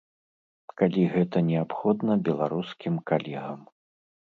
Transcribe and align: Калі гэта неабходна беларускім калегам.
Калі 0.81 1.01
гэта 1.13 1.37
неабходна 1.51 2.13
беларускім 2.31 2.93
калегам. 3.13 3.61